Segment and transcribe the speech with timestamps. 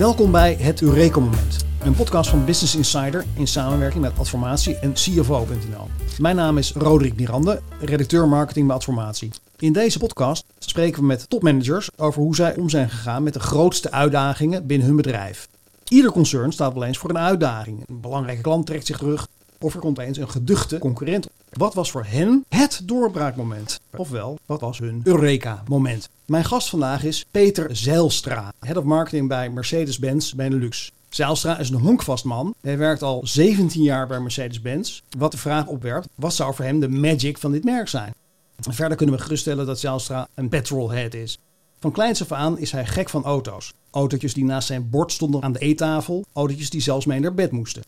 [0.00, 1.64] Welkom bij het Eureka Moment.
[1.82, 5.88] Een podcast van Business Insider in samenwerking met Adformatie en CFO.nl.
[6.18, 9.30] Mijn naam is Roderick Mirande, redacteur marketing bij Adformatie.
[9.58, 13.40] In deze podcast spreken we met topmanagers over hoe zij om zijn gegaan met de
[13.40, 15.48] grootste uitdagingen binnen hun bedrijf.
[15.88, 17.84] Ieder concern staat wel eens voor een uitdaging.
[17.88, 19.26] Een belangrijke klant trekt zich terug
[19.58, 21.28] of er komt eens een geduchte concurrent.
[21.50, 23.80] Wat was voor hen het doorbraakmoment?
[23.96, 26.08] Ofwel, wat was hun Eureka-moment?
[26.26, 30.92] Mijn gast vandaag is Peter Zijlstra, Head of Marketing bij Mercedes-Benz Benelux.
[31.08, 32.54] Zijlstra is een honkvast man.
[32.60, 35.00] Hij werkt al 17 jaar bij Mercedes-Benz.
[35.18, 38.14] Wat de vraag opwerpt, wat zou voor hem de magic van dit merk zijn?
[38.58, 41.38] Verder kunnen we geruststellen dat Zijlstra een petrolhead is.
[41.80, 43.72] Van kleins af aan is hij gek van auto's.
[43.90, 47.50] Autootjes die naast zijn bord stonden aan de eettafel, autootjes die zelfs mee naar bed
[47.50, 47.82] moesten.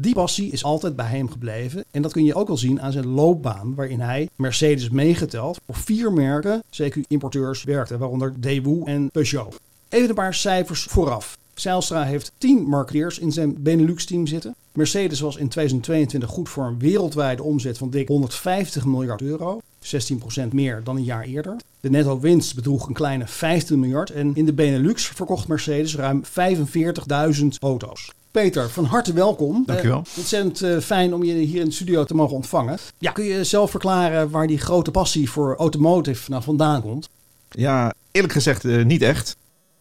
[0.00, 2.92] Die passie is altijd bij hem gebleven en dat kun je ook wel zien aan
[2.92, 9.60] zijn loopbaan, waarin hij Mercedes meegeteld voor vier merken, CQ-importeurs, werkte, waaronder Daewoo en Peugeot.
[9.88, 11.38] Even een paar cijfers vooraf.
[11.54, 14.54] Zijlstra heeft 10 marketeers in zijn Benelux-team zitten.
[14.72, 19.60] Mercedes was in 2022 goed voor een wereldwijde omzet van dik 150 miljard euro.
[19.80, 21.56] 16% meer dan een jaar eerder.
[21.80, 26.22] De netto winst bedroeg een kleine 15 miljard en in de Benelux verkocht Mercedes ruim
[26.24, 28.10] 45.000 auto's.
[28.30, 29.62] Peter, van harte welkom.
[29.66, 29.98] Dankjewel.
[29.98, 32.78] Uh, ontzettend uh, fijn om je hier in de studio te mogen ontvangen.
[32.98, 37.08] Ja, kun je zelf verklaren waar die grote passie voor automotive nou vandaan komt?
[37.50, 39.36] Ja, eerlijk gezegd uh, niet echt.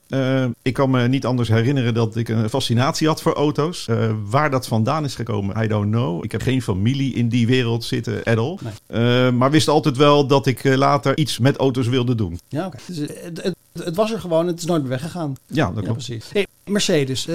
[0.10, 3.88] Uh, ik kan me niet anders herinneren dat ik een fascinatie had voor auto's.
[3.90, 6.24] Uh, waar dat vandaan is gekomen, I don't know.
[6.24, 8.58] Ik heb geen familie in die wereld zitten, at all.
[8.62, 9.28] Nee.
[9.28, 12.40] Uh, maar wist altijd wel dat ik later iets met auto's wilde doen.
[12.48, 12.78] Ja, oké.
[12.78, 12.96] Okay.
[12.96, 15.36] Dus, het, het, was er gewoon, het is nooit meer weggegaan.
[15.46, 15.88] Ja, dat klopt.
[15.88, 16.30] Ja, precies.
[16.32, 17.26] Hey, Mercedes,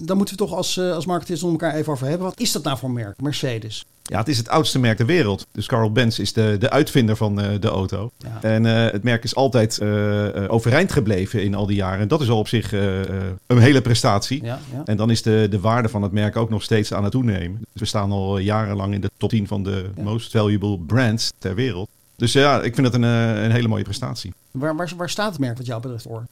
[0.00, 2.26] daar moeten we toch als, als marketeers om elkaar even over hebben.
[2.26, 3.84] Wat is dat nou voor merk, Mercedes?
[4.10, 5.46] Ja, het is het oudste merk ter wereld.
[5.52, 8.10] Dus Carl Benz is de, de uitvinder van uh, de auto.
[8.18, 8.38] Ja.
[8.40, 12.00] En uh, het merk is altijd uh, overeind gebleven in al die jaren.
[12.00, 14.44] En dat is al op zich een hele prestatie.
[14.44, 14.82] Ja, ja.
[14.84, 17.58] En dan is de, de waarde van het merk ook nog steeds aan het toenemen.
[17.72, 21.54] Dus we staan al jarenlang in de top 10 van de most valuable brands ter
[21.54, 21.88] wereld.
[22.16, 24.32] Dus ja, ik vind het een, een hele mooie prestatie.
[24.50, 26.26] Waar, waar, waar staat het merk wat jou betreft voor?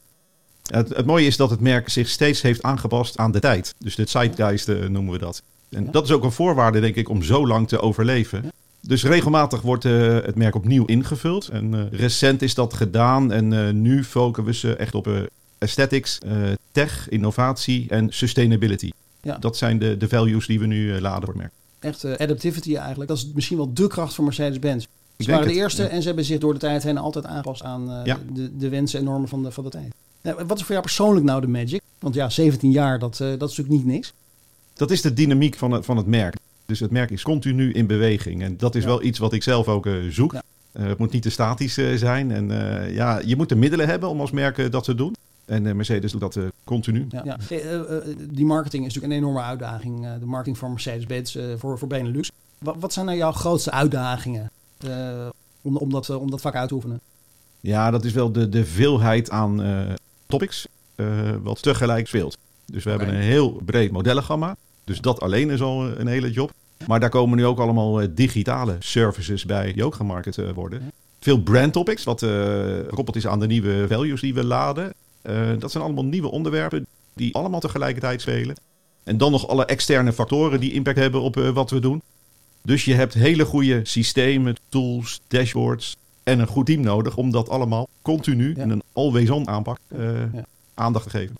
[0.69, 3.75] Het, het mooie is dat het merk zich steeds heeft aangepast aan de tijd.
[3.77, 5.41] Dus de zeitgeist noemen we dat.
[5.69, 5.91] En ja.
[5.91, 8.41] dat is ook een voorwaarde, denk ik, om zo lang te overleven.
[8.43, 8.49] Ja.
[8.81, 11.47] Dus regelmatig wordt uh, het merk opnieuw ingevuld.
[11.47, 13.31] En uh, recent is dat gedaan.
[13.31, 16.17] En nu focussen we echt op aesthetics,
[16.71, 18.89] tech, innovatie en sustainability.
[19.21, 19.37] Ja.
[19.37, 21.51] Dat zijn de, de values die we nu laden voor het merk.
[21.79, 23.09] Echt adaptivity eigenlijk.
[23.09, 24.85] Dat is misschien wel de kracht van Mercedes-Benz.
[25.17, 28.03] Ze waren de eerste en ze hebben zich door de tijd heen altijd aangepast aan
[28.33, 29.93] de, de wensen en normen van de, van de tijd.
[30.21, 31.81] Wat is voor jou persoonlijk nou de magic?
[31.99, 34.13] Want ja, 17 jaar, dat, dat is natuurlijk niet niks.
[34.73, 36.35] Dat is de dynamiek van het, van het merk.
[36.69, 38.41] Dus het merk is continu in beweging.
[38.43, 38.89] En dat is ja.
[38.89, 40.33] wel iets wat ik zelf ook uh, zoek.
[40.33, 40.43] Ja.
[40.73, 42.31] Uh, het moet niet te statisch uh, zijn.
[42.31, 42.47] En
[42.93, 45.15] ja, je moet de middelen hebben om als merk dat te doen.
[45.45, 47.07] En Mercedes doet dat continu.
[47.09, 47.37] Ja.
[48.29, 50.07] die marketing is natuurlijk een enorme uitdaging.
[50.19, 52.31] de marketing van Mercedes-Benz voor, voor Benelux.
[52.57, 54.51] Wat, wat, zijn nou jouw grootste uitdagingen
[55.61, 56.99] om, om, dat, om dat vak uit te oefenen?
[57.59, 59.61] Ja, dat is wel de, de veelheid aan
[60.29, 60.67] topics
[61.41, 62.37] wat tegelijk speelt.
[62.65, 63.05] Dus we okay.
[63.05, 64.55] hebben een heel breed modellengamma.
[64.83, 66.51] Dus dat alleen is al een hele job.
[66.87, 70.91] Maar daar komen nu ook allemaal digitale services bij die ook gemarket worden.
[71.19, 74.93] Veel brand topics, wat gekoppeld is aan de nieuwe values die we laden.
[75.59, 78.55] Dat zijn allemaal nieuwe onderwerpen die allemaal tegelijkertijd spelen.
[79.03, 82.01] En dan nog alle externe factoren die impact hebben op wat we doen.
[82.61, 85.95] Dus je hebt hele goede systemen, tools, dashboards
[86.29, 90.45] en een goed team nodig om dat allemaal continu in een always-on aanpak ja.
[90.73, 91.35] aandacht te geven.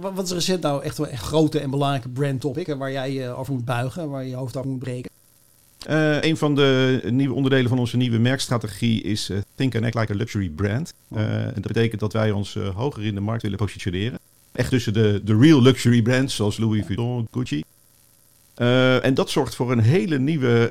[0.00, 3.52] Wat is recent nou echt een grote en belangrijke brand topic waar jij je over
[3.54, 5.10] moet buigen, waar je je hoofd over moet breken?
[5.90, 9.94] Uh, een van de nieuwe onderdelen van onze nieuwe merkstrategie is uh, Think and Act
[9.94, 10.92] Like a Luxury Brand.
[11.12, 14.18] Uh, en dat betekent dat wij ons hoger in de markt willen positioneren.
[14.52, 17.62] Echt tussen de, de real luxury brands zoals Louis Vuitton, Gucci.
[18.58, 20.70] Uh, en dat zorgt voor een hele nieuwe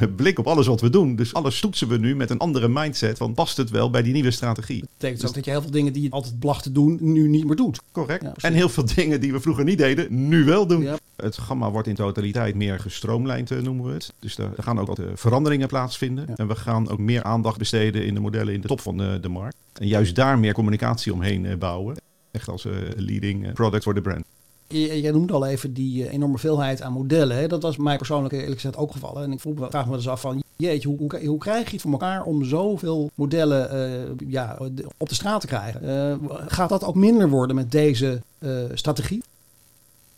[0.00, 1.16] uh, blik op alles wat we doen.
[1.16, 4.12] Dus alles toetsen we nu met een andere mindset van past het wel bij die
[4.12, 4.80] nieuwe strategie.
[4.80, 6.98] Dat betekent dus ook dat je heel veel dingen die je altijd placht te doen,
[7.00, 7.80] nu niet meer doet.
[7.92, 8.22] Correct.
[8.22, 10.82] Ja, en heel veel dingen die we vroeger niet deden, nu wel doen.
[10.82, 10.98] Ja.
[11.16, 14.12] Het gamma wordt in totaliteit meer gestroomlijnd, noemen we het.
[14.18, 16.24] Dus er gaan ook wat veranderingen plaatsvinden.
[16.28, 16.36] Ja.
[16.36, 19.18] En we gaan ook meer aandacht besteden in de modellen in de top van de,
[19.20, 19.56] de markt.
[19.72, 21.96] En juist daar meer communicatie omheen bouwen.
[22.30, 22.66] Echt als
[22.96, 24.24] leading product voor de brand.
[24.68, 27.36] Jij noemde al even die enorme veelheid aan modellen.
[27.36, 27.46] Hè?
[27.46, 29.22] Dat was mij persoonlijk eerlijk gezegd ook gevallen.
[29.22, 31.72] En ik vroeg me, vraag me dus af van, jeetje, hoe, hoe, hoe krijg je
[31.72, 33.74] het voor elkaar om zoveel modellen
[34.18, 34.58] uh, ja,
[34.96, 35.84] op de straat te krijgen?
[35.84, 39.22] Uh, gaat dat ook minder worden met deze uh, strategie?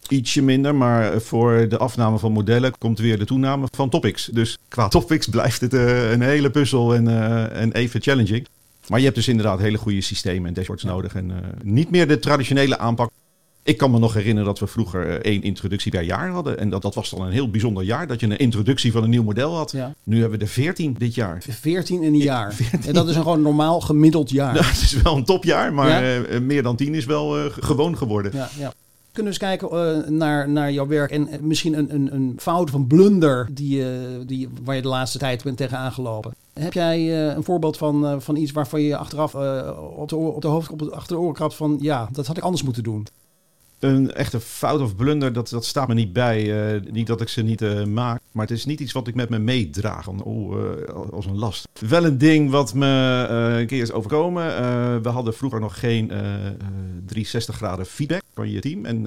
[0.08, 4.24] Ietsje minder, maar voor de afname van modellen komt weer de toename van topics.
[4.24, 7.08] Dus qua topics blijft het een hele puzzel en,
[7.52, 8.46] en even challenging.
[8.86, 11.14] Maar je hebt dus inderdaad hele goede systemen en dashboards nodig.
[11.14, 13.10] En niet meer de traditionele aanpak
[13.68, 16.58] Ik kan me nog herinneren dat we vroeger eh, één introductie per jaar hadden.
[16.58, 19.10] En dat, dat was dan een heel bijzonder jaar, dat je een introductie van een
[19.10, 19.70] nieuw model had.
[19.70, 19.94] Ja.
[20.02, 21.44] Nu hebben we er veertien dit jaar.
[21.48, 22.56] 14 in een jaar.
[22.86, 24.52] En dat is een gewoon normaal gemiddeld jaar.
[24.54, 26.00] Nou, het is wel een topjaar, maar Ja?
[26.00, 28.32] eh, eh, meer dan tien is wel gewoon geworden.
[28.34, 28.72] Ja, ja.
[29.12, 32.74] Kunnen we eens kijken naar, naar jouw werk en misschien een, een, een fout of
[32.74, 33.84] een blunder die,
[34.26, 36.34] die, waar je de laatste tijd bent tegen aangelopen.
[36.52, 39.34] Heb jij een voorbeeld van, van iets waarvan je achteraf
[39.96, 42.36] op, de, op de hoofd op het, achter de oren krabt van ja, dat had
[42.36, 43.06] ik anders moeten doen?
[43.78, 46.72] Een echte fout of blunder, dat, dat staat me niet bij.
[46.74, 49.14] Eh, niet dat ik ze niet eh, maak, maar het is niet iets wat ik
[49.14, 50.08] met me meedraag.
[50.08, 51.68] Oh, eh, als een last.
[51.88, 52.86] Wel een ding wat me
[53.58, 54.46] een keer is overkomen.
[55.02, 56.52] We hadden vroeger nog geen eh, eh,
[57.06, 58.84] 360 graden feedback van je team.
[58.84, 59.06] En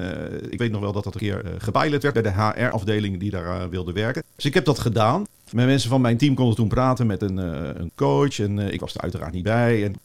[0.50, 3.70] ik weet nog wel dat dat een keer gepilot werd bij de HR-afdeling die daar
[3.70, 4.24] wilde werken.
[4.36, 5.26] Dus ik heb dat gedaan.
[5.52, 8.40] Met mensen van mijn team konden toen praten met een, een coach.
[8.40, 9.84] En ik was er uiteraard niet bij.
[9.84, 9.96] En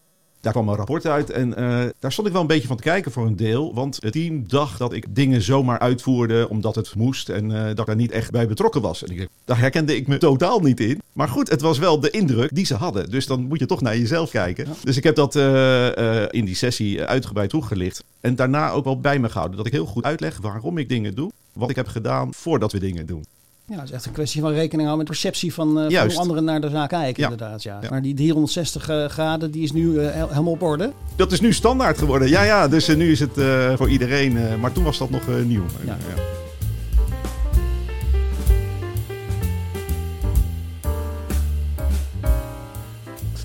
[0.47, 2.83] daar kwam een rapport uit en eh, daar stond ik wel een beetje van te
[2.83, 3.75] kijken voor een deel.
[3.75, 7.79] Want het team dacht dat ik dingen zomaar uitvoerde omdat het moest en eh, dat
[7.79, 9.05] ik daar niet echt bij betrokken was.
[9.05, 11.01] En ik, dacht, daar herkende ik me totaal niet in.
[11.13, 13.11] Maar goed, het was wel de indruk die ze hadden.
[13.11, 14.67] Dus dan moet je toch naar jezelf kijken.
[14.85, 18.05] Dus ik heb dat eh, in die sessie uitgebreid toegelicht.
[18.21, 19.57] En daarna ook wel bij me gehouden.
[19.57, 21.31] Dat ik heel goed uitleg waarom ik dingen doe.
[21.53, 23.25] Wat ik heb gedaan voordat we dingen doen.
[23.69, 26.19] Ja, het is echt een kwestie van rekening houden met perceptie van, eh, van hoe
[26.19, 27.23] anderen naar de zaak kijken.
[27.23, 27.31] Ja.
[27.31, 27.79] Inderdaad, ja.
[27.83, 27.89] Ja.
[27.91, 30.93] Maar die 360 eh, graden die is nu eh, hel- helemaal op orde.
[31.17, 32.29] Dat is nu standaard geworden.
[32.29, 33.33] Ja, ja, dus nu is het
[33.77, 34.61] voor iedereen.
[34.61, 35.65] maar toen was dat nog nieuw.
[35.85, 35.97] Ja.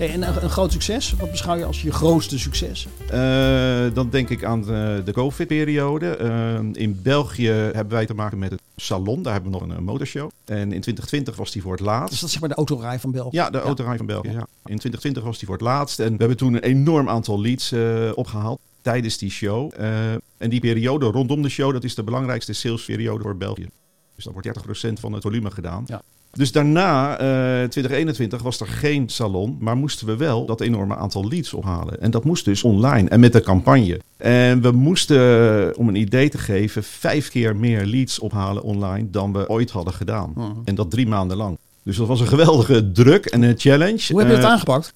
[0.02, 1.12] Hey, en een, een groot succes.
[1.12, 2.86] Wat beschouw je als je grootste succes?
[3.08, 6.16] Eh, dan denk ik aan de, de COVID-periode.
[6.16, 9.22] Eh, in België hebben wij te maken met het Salon.
[9.22, 10.30] Daar hebben we nog een, motorshow.
[10.44, 12.10] En in 2020 was die voor het laatst.
[12.10, 13.36] Dus dat is zeg maar de autorij van België.
[13.36, 14.30] Ja, de autorij van België.
[14.30, 14.46] Ja.
[14.64, 15.98] In 2020 was die voor het laatst.
[15.98, 19.72] En we hebben toen een enorm aantal leads eh, opgehaald tijdens die show.
[19.76, 23.68] Eh, en die periode rondom de show, dat is de belangrijkste salesperiode voor België.
[24.14, 24.48] Dus dan wordt
[24.88, 25.84] 30% van het volume gedaan.
[25.86, 26.02] Ja.
[26.36, 31.28] Dus daarna, eh 2021, was er geen salon, maar moesten we wel dat enorme aantal
[31.28, 32.00] leads ophalen.
[32.00, 34.00] En dat moest dus online en met de campagne.
[34.16, 39.32] En we moesten, om een idee te geven, vijf keer meer leads ophalen online dan
[39.32, 40.32] we ooit hadden gedaan.
[40.34, 40.50] Mhm.
[40.64, 41.58] En dat drie maanden lang.
[41.82, 44.06] Dus dat was een geweldige druk en een challenge.
[44.08, 44.94] Hoe heb je het Eh, aangepakt?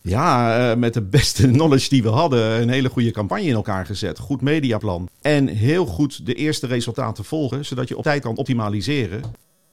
[0.00, 3.86] ja, eh, met de beste knowledge die we hadden, een hele goede campagne in elkaar
[3.86, 4.18] gezet.
[4.18, 5.08] Goed mediaplan.
[5.20, 9.22] En heel goed de eerste resultaten volgen, zodat je op tijd kan optimaliseren.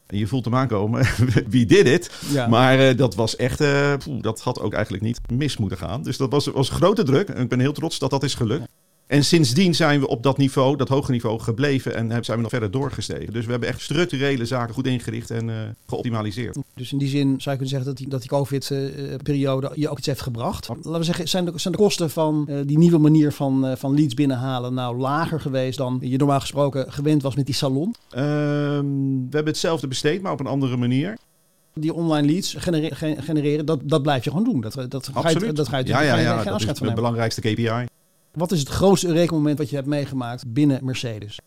[0.10, 1.06] En je voelt hem aankomen,
[1.50, 2.12] wie did it?
[2.32, 2.48] Ja.
[2.48, 6.04] Maar eh, dat was echt, eh, poeh, dat had ook eigenlijk niet mis moeten gaan.
[6.04, 7.30] Dus dat was, was grote druk.
[7.30, 8.68] En ik ben heel trots dat dat is gelukt.
[9.10, 12.52] En sindsdien zijn we op dat niveau, dat hoge niveau, gebleven en zijn we nog
[12.52, 13.34] verder doorgestegen.
[13.34, 15.56] Dus we hebben echt structurele zaken goed ingericht en eh,
[15.88, 16.58] geoptimaliseerd.
[16.76, 19.98] Dus in die zin zou je kunnen zeggen dat die, dat die COVID-periode je ook
[19.98, 20.68] iets heeft gebracht.
[20.68, 23.76] Laten we zeggen, zijn de, zijn de kosten van eh, die nieuwe manier van, eh,
[23.76, 27.96] van leads binnenhalen nou lager geweest dan je normaal gesproken gewend was met die salon?
[28.10, 28.26] Ehm,
[29.30, 31.18] we hebben hetzelfde besteed, maar op een andere manier.
[31.74, 34.62] Die online leads genere- gen- genereren, dat, dat blijf je gewoon doen.
[34.62, 37.86] Dat, dat, ga je, dat ga je ja, ja, ja, dat is de belangrijkste KPI.
[38.32, 41.40] Wat is het grootste Eureka-moment wat je hebt meegemaakt binnen Mercedes?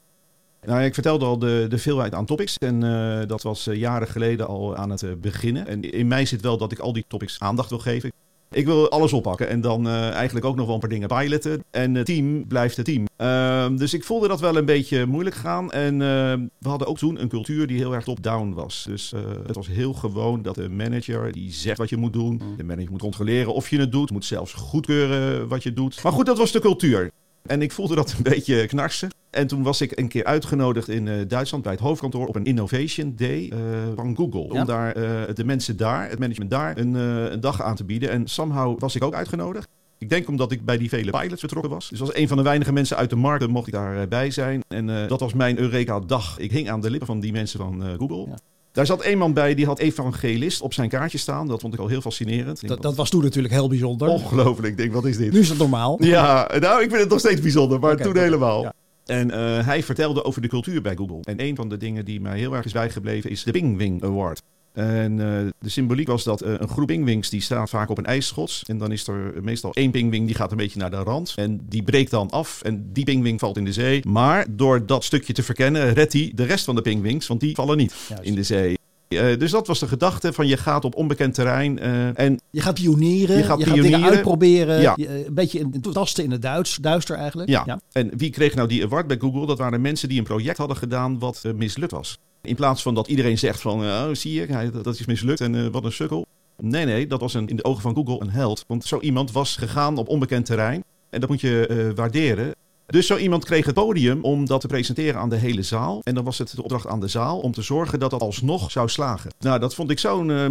[0.67, 2.58] Nou, ik vertelde al de, de veelheid aan topics.
[2.58, 5.67] En eh, dat was eh, jaren geleden al aan het eh, beginnen.
[5.67, 8.12] En in mij zit wel dat ik al die topics aandacht wil geven.
[8.55, 11.65] Ik wil alles oppakken en dan eh, eigenlijk ook nog wel een paar dingen piloten.
[11.71, 13.06] En het team blijft het team.
[13.17, 15.73] Ehm, dus ik voelde dat wel een beetje moeilijk gaan.
[15.73, 18.85] En eh, we hadden ook toen een cultuur die heel erg top-down was.
[18.89, 22.43] Dus eh, het was heel gewoon dat de manager die zegt wat je moet doen.
[22.56, 24.11] De manager moet controleren of je het doet.
[24.11, 26.03] Moet zelfs goedkeuren wat je doet.
[26.03, 27.11] Maar goed, dat was de cultuur.
[27.43, 29.11] En ik voelde dat een beetje knarsen.
[29.32, 32.44] En toen was ik een keer uitgenodigd in eh, Duitsland bij het hoofdkantoor op een
[32.44, 33.58] Innovation Day eh,
[33.96, 34.55] van Google.
[34.55, 34.60] Ja.
[34.60, 38.10] Om daar eh, de mensen daar, het management daar, een, een dag aan te bieden.
[38.10, 39.69] En somehow was ik ook uitgenodigd.
[39.98, 41.89] Ik denk omdat ik bij die vele pilots betrokken was.
[41.89, 44.62] Dus als een van de weinige mensen uit de markt mocht ik daarbij bij zijn.
[44.69, 46.39] En dat was mijn Eureka-dag.
[46.39, 48.27] Ik hing aan de lippen van die mensen van Google.
[48.29, 48.39] Ja.
[48.72, 51.46] Daar zat een man bij die had evangelist op zijn kaartje staan.
[51.48, 52.60] Dat vond ik al heel fascinerend.
[52.60, 54.08] Denk, Dat, dat was toen natuurlijk heel bijzonder.
[54.08, 54.69] Ongelooflijk.
[54.69, 55.32] Ik denk, wat is dit?
[55.32, 55.96] Nu is dat normaal.
[56.05, 58.62] Ja, nou, ik vind het nog steeds bijzonder, maar toen helemaal.
[58.62, 58.72] ja.
[59.06, 61.21] En eh, hij vertelde over de cultuur bij Google.
[61.23, 64.43] En een van de dingen die mij heel erg is bijgebleven is de Pingwing Award.
[64.73, 68.06] En eh, de symboliek was dat eh, een groep pingwings die staat vaak op een
[68.06, 68.63] ijsschots.
[68.67, 71.32] En dan is er meestal één pingwing die gaat een beetje naar de rand.
[71.37, 74.06] En die breekt dan af en die pingwing valt in de zee.
[74.06, 77.55] Maar door dat stukje te verkennen redt hij de rest van de pingwings, want die
[77.55, 78.25] vallen niet Juist.
[78.25, 78.77] in de zee.
[79.19, 81.79] Eh, dus dat was de gedachte van je gaat op onbekend terrein.
[81.79, 84.05] eh, en Je gaat pionieren, Je gaat dingen pionieren.
[84.05, 84.81] uitproberen.
[84.81, 84.93] Ja.
[84.97, 87.49] je, eh, een beetje in, tasten in het Duits, duister eigenlijk.
[87.49, 87.81] Ja.
[87.93, 89.47] En wie kreeg nou die award bij Google?
[89.47, 92.19] Dat waren mensen die een project hadden gedaan wat mislukt was.
[92.43, 95.85] In plaats van dat iedereen zegt van, oh, zie je, dat, is mislukt en wat
[95.85, 96.27] een sukkel.
[96.57, 98.65] Nee, nee, dat was een, in de ogen van Google een held.
[98.67, 100.85] Want zo iemand was gegaan op onbekend terrein.
[101.11, 102.55] En dat moet je waarderen.
[102.93, 106.01] Dus zo iemand kreeg het podium om dat te presenteren aan de hele zaal.
[106.03, 108.70] En dan was het de opdracht aan de zaal om te zorgen dat dat alsnog
[108.70, 109.31] zou slagen.
[109.39, 110.46] Nou, dat vond ik zo'n uh,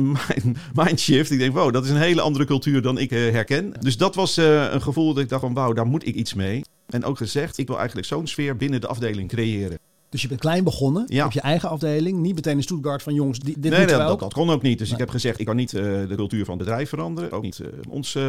[0.73, 1.31] mindshift.
[1.31, 3.73] Ik denk, wow, dat is een hele andere cultuur dan ik uh, herken.
[3.79, 6.33] Dus dat was uh, een gevoel dat ik dacht van, wauw, daar moet ik iets
[6.33, 6.61] mee.
[6.89, 9.79] En ook gezegd, ik wil eigenlijk zo'n sfeer binnen de afdeling creëren.
[10.09, 11.25] Dus je bent klein begonnen ja.
[11.25, 12.19] op je eigen afdeling.
[12.19, 14.77] Niet meteen in Stuttgart van jongens, dit nee, dat, dat, dat, kon ook niet.
[14.77, 14.97] Dus nee.
[14.97, 17.31] ik heb gezegd, ik kan niet uh, de cultuur van het bedrijf veranderen.
[17.31, 18.23] Ook niet uh, ons uh,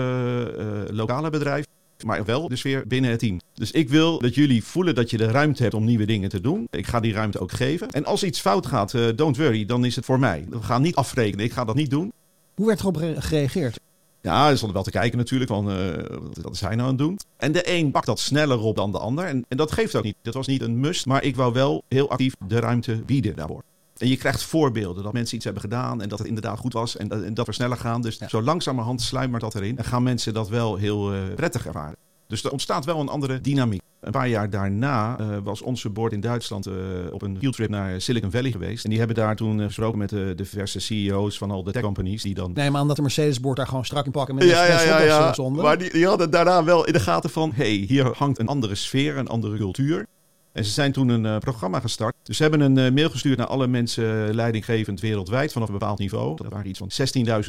[0.90, 1.64] lokale bedrijf.
[2.04, 3.40] Maar wel de sfeer binnen het team.
[3.54, 6.40] Dus ik wil dat jullie voelen dat je de ruimte hebt om nieuwe dingen te
[6.40, 6.66] doen.
[6.71, 7.90] Ik ga die ruimte ook geven.
[7.90, 10.47] En als iets fout gaat, don't worry, dan is het voor mij.
[10.49, 11.44] We gaan niet afrekenen.
[11.44, 12.12] Ik ga dat niet doen.
[12.54, 13.80] Hoe werd erop gereageerd?
[14.23, 15.92] Ja, er stond wel te kijken natuurlijk van uh,
[16.42, 17.18] wat is hij nou aan het doen.
[17.37, 19.25] En de een pakt dat sneller op dan de ander.
[19.25, 20.16] En, en dat geeft ook niet.
[20.23, 23.62] Dat was niet een must, maar ik wou wel heel actief de ruimte bieden daarvoor.
[24.02, 26.97] En je krijgt voorbeelden dat mensen iets hebben gedaan en dat het inderdaad goed was
[26.97, 28.00] en dat, en dat we sneller gaan.
[28.00, 28.28] Dus ja.
[28.28, 31.97] zo langzamerhand sluimert dat erin en gaan mensen dat wel heel uh, prettig ervaren.
[32.26, 33.80] Dus er ontstaat wel een andere dynamiek.
[34.00, 36.75] Een paar jaar daarna uh, was onze board in Duitsland uh,
[37.11, 38.85] op een fieldtrip naar Silicon Valley geweest.
[38.85, 41.82] En die hebben daar toen uh, gesproken met de diverse CEO's van al de tech
[41.82, 42.52] companies die dan...
[42.52, 45.00] Nee, maar omdat de Mercedes board daar gewoon strak in pakken met ja, ja, ja,
[45.00, 45.35] ja.
[45.35, 45.62] Zonder.
[45.62, 47.52] Maar die, die hadden daarna wel in de gaten van...
[47.54, 50.06] hey, hier hangt een andere sfeer, een andere cultuur.
[50.52, 52.14] En ze zijn toen een uh, programma gestart.
[52.23, 55.99] Dus ze hebben een uh, mail gestuurd naar alle mensen leidinggevend wereldwijd vanaf een bepaald
[55.99, 56.37] niveau.
[56.37, 56.90] Dat waren iets van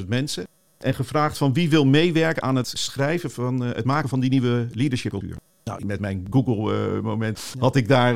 [0.02, 0.48] 16.000 mensen.
[0.78, 4.68] En gevraagd van wie wil meewerken aan het schrijven van het maken van die nieuwe
[4.72, 5.36] leadership cultuur.
[5.64, 8.16] Nou, met mijn Google-moment had ik daar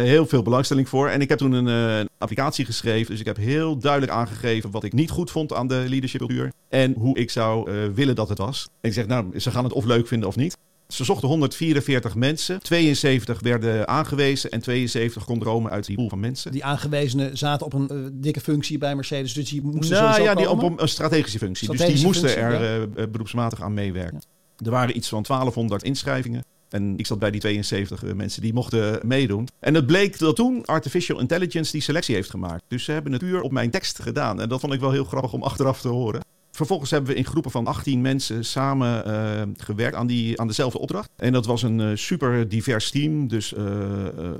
[0.00, 1.08] heel veel belangstelling voor.
[1.08, 3.10] En ik heb toen een applicatie geschreven.
[3.10, 6.52] Dus ik heb heel duidelijk aangegeven wat ik niet goed vond aan de leadership cultuur.
[6.68, 8.68] En hoe ik zou willen dat het was.
[8.80, 10.56] En ik zeg, nou, ze gaan het of leuk vinden of niet.
[10.88, 12.62] Ze zochten 144 mensen.
[12.62, 16.52] 72 werden aangewezen en 72 konden dromen uit die pool van mensen.
[16.52, 20.34] Die aangewezenen zaten op een uh, dikke functie bij Mercedes, dus die moesten nou, ja,
[20.34, 21.64] die op een, een strategische functie.
[21.64, 23.02] Strategische dus die moesten functie, er ja.
[23.02, 24.22] uh, beroepsmatig aan meewerken.
[24.56, 24.64] Ja.
[24.64, 26.44] Er waren iets van 1200 inschrijvingen.
[26.68, 29.48] En ik zat bij die 72 mensen die mochten meedoen.
[29.60, 32.62] En het bleek dat toen Artificial Intelligence die selectie heeft gemaakt.
[32.68, 34.40] Dus ze hebben het puur op mijn tekst gedaan.
[34.40, 36.20] En dat vond ik wel heel grappig om achteraf te horen.
[36.56, 40.78] Vervolgens hebben we in groepen van 18 mensen samen uh, gewerkt aan, die, aan dezelfde
[40.78, 41.10] opdracht.
[41.16, 43.28] En dat was een uh, super divers team.
[43.28, 43.64] Dus uh,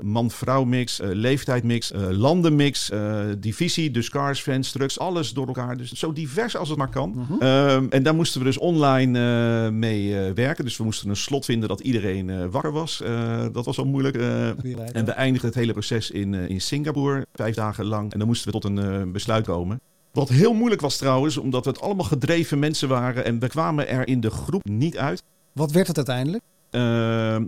[0.01, 2.91] man-vrouw mix, leeftijdmix, landenmix,
[3.37, 5.77] divisie, dus cars, fans, trucks, alles door elkaar.
[5.77, 7.27] Dus zo divers als het maar kan.
[7.39, 7.73] -huh.
[7.73, 10.63] Um, en daar moesten we dus online mee werken.
[10.63, 13.03] Dus we moesten een slot vinden dat iedereen wakker was.
[13.51, 14.15] dat was al moeilijk.
[14.15, 18.11] en we eindigden het hele proces in, in Singapore, vijf dagen lang.
[18.13, 19.81] En dan moesten we tot een besluit komen.
[20.17, 24.07] Wat heel moeilijk was trouwens, omdat het allemaal gedreven mensen waren en we kwamen er
[24.07, 25.23] in de groep niet uit.
[25.51, 26.43] Wat werd het uiteindelijk?
[26.71, 26.81] Uh,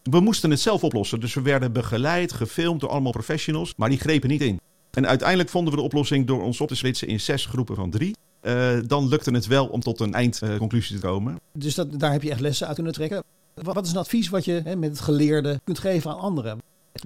[0.03, 1.19] we moesten het zelf oplossen.
[1.19, 4.59] Dus we werden begeleid, gefilmd door allemaal professionals, maar die grepen niet in.
[4.91, 7.89] En uiteindelijk vonden we de oplossing door ons op te splitsen in zes groepen van
[7.89, 8.15] drie.
[8.41, 11.35] Uh, dan lukte het wel om tot een eindconclusie te komen.
[11.53, 13.23] Dus dat, daar heb je echt lessen uit kunnen trekken.
[13.53, 16.57] Wat is een advies wat je hè, met het geleerde kunt geven aan anderen?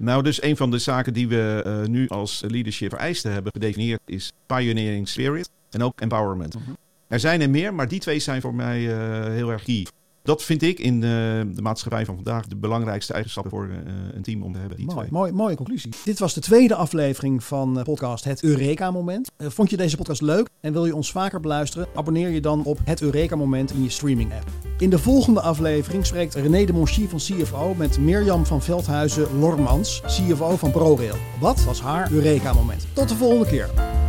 [0.02, 4.00] Nou, dus een van de zaken die we uh, nu als leadership vereisten hebben gedefinieerd
[4.04, 6.54] is pioneering spirit en ook empowerment.
[6.54, 6.62] -huh.
[7.08, 9.86] Er zijn er meer, maar die twee zijn voor mij uh, heel erg key.
[10.24, 13.76] Dat vind ik in uh, de maatschappij van vandaag de belangrijkste eigenschappen voor uh,
[14.14, 14.76] een team om te hebben.
[14.76, 15.10] Die mooi, twee.
[15.12, 15.92] Mooi, mooie conclusie.
[16.04, 19.30] Dit was de tweede aflevering van podcast Het Eureka Moment.
[19.38, 21.86] Uh, vond je deze podcast leuk en wil je ons vaker beluisteren?
[21.94, 24.48] Abonneer je dan op Het Eureka Moment in je streaming app.
[24.78, 30.02] In de volgende aflevering spreekt René de Monchy van CFO met Mirjam van Veldhuizen Lormans,
[30.06, 31.16] CFO van ProRail.
[31.40, 32.86] Wat was haar Eureka Moment?
[32.92, 34.03] Tot de volgende keer.